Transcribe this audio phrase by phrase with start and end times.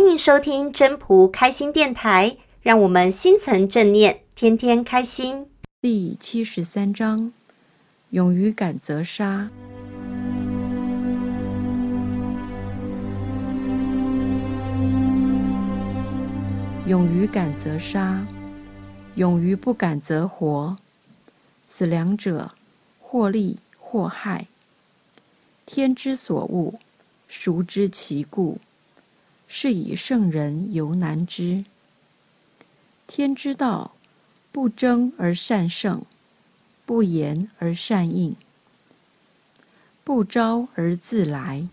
[0.00, 5.46] 欢迎收听真仆开心电台，让我们心存正念，天天开心。
[5.82, 7.30] 第七十三章：
[8.08, 9.50] 勇于敢则杀。
[16.86, 18.26] 勇于敢则杀，
[19.16, 20.78] 勇于不敢则活。
[21.66, 22.52] 此两者，
[23.02, 24.46] 或利或害。
[25.66, 26.72] 天之所恶，
[27.28, 28.56] 孰知其故？
[29.52, 31.64] 是以圣人犹难知。
[33.08, 33.90] 天之道，
[34.52, 36.02] 不争而善胜，
[36.86, 38.36] 不言而善应，
[40.04, 41.66] 不招而自来，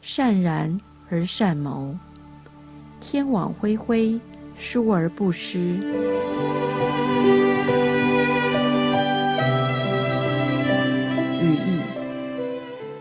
[0.00, 1.94] 善然而善谋。
[3.02, 4.18] 天网恢恢，
[4.56, 5.58] 疏而不失。
[11.42, 11.80] 语义：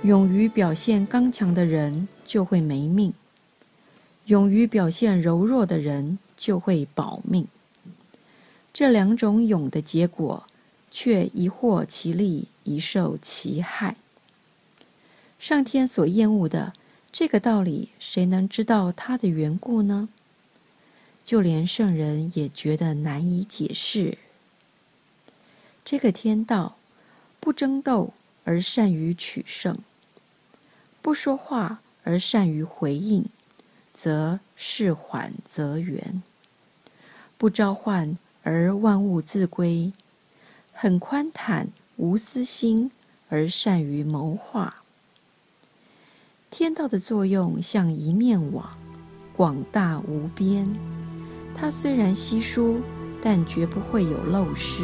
[0.04, 3.14] 勇于表现刚强的人就会没命，
[4.26, 7.48] 勇于表现柔弱的人就会保命。
[8.74, 10.46] 这两种勇的结果，
[10.90, 13.96] 却一获其利，一受其害。
[15.38, 16.74] 上天所厌恶的
[17.12, 20.10] 这个道理，谁能知道它的缘故呢？
[21.24, 24.18] 就连圣人也觉得难以解释。
[25.86, 26.78] 这个天道，
[27.40, 28.14] 不争斗
[28.46, 29.78] 而善于取胜，
[31.02, 33.26] 不说话而善于回应，
[33.94, 36.22] 则事缓则圆；
[37.38, 39.94] 不召唤而万物自归，
[40.74, 42.92] 很宽坦无私心
[43.30, 44.76] 而善于谋划。
[46.50, 48.78] 天道的作用像一面网，
[49.36, 50.68] 广大无边。
[51.56, 52.82] 它虽然稀疏，
[53.22, 54.84] 但绝不会有漏失。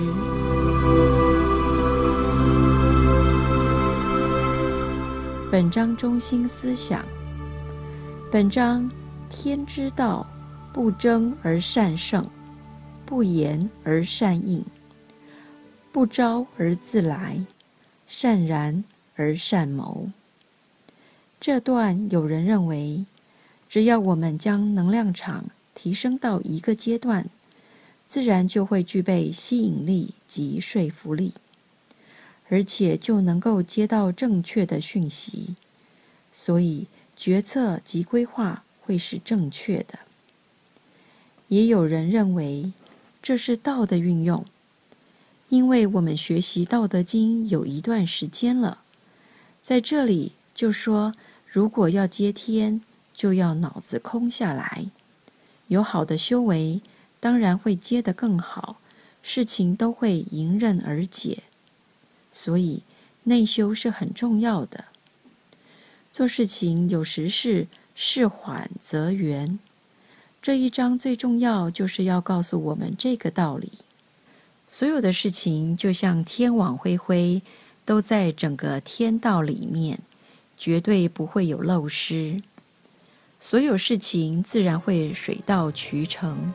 [5.52, 7.04] 本章中心思想：
[8.32, 8.90] 本章
[9.30, 10.28] 天之道，
[10.74, 12.28] 不争而善胜，
[13.06, 14.66] 不言而善应，
[15.92, 17.40] 不招而自来，
[18.08, 18.84] 善然
[19.16, 20.10] 而善谋。
[21.40, 23.06] 这段有人认为，
[23.70, 27.30] 只要我们将能量场提升到一个阶段，
[28.08, 31.34] 自然就会具备吸引力及说服力，
[32.50, 35.56] 而且就能够接到正确的讯息，
[36.32, 40.00] 所以决策及规划会是正确的。
[41.50, 42.74] 也有人认为
[43.22, 44.44] 这是道的运用，
[45.50, 48.82] 因为我们学习《道德经》有一段时间了，
[49.62, 51.14] 在这里就说，
[51.46, 52.82] 如果要接天，
[53.14, 54.88] 就要脑子空下来。
[55.68, 56.82] 有好的修为，
[57.20, 58.78] 当然会接得更好，
[59.22, 61.44] 事情都会迎刃而解。
[62.32, 62.82] 所以
[63.26, 64.86] 内修是很重要的。
[66.12, 67.68] 做事情有时是
[68.02, 69.60] 事缓则圆。
[70.42, 73.74] 这一章最重要就是要告诉我们这个道理。
[74.70, 77.42] 所有的事情就像天网恢恢，
[77.84, 80.00] 都在整个天道里面，
[80.58, 82.42] 绝对不会有漏失。
[83.38, 86.54] 所有事情自然会水到渠成，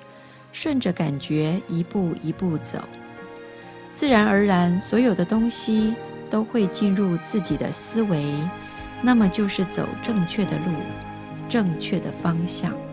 [0.50, 2.78] 顺着感觉一步一步走，
[3.92, 5.92] 自然而然，所有的东西
[6.30, 8.24] 都会进入自己的思维，
[9.02, 10.72] 那么就是走正确的路，
[11.48, 12.83] 正确的方向。